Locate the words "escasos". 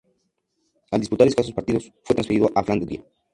1.27-1.53